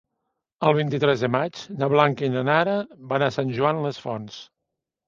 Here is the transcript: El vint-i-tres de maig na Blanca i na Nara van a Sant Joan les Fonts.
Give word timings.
El 0.69 0.75
vint-i-tres 0.77 1.25
de 1.25 1.29
maig 1.35 1.61
na 1.83 1.91
Blanca 1.93 2.27
i 2.29 2.33
na 2.39 2.45
Nara 2.51 2.77
van 3.13 3.29
a 3.29 3.33
Sant 3.39 3.57
Joan 3.61 3.85
les 3.87 4.07
Fonts. 4.09 4.43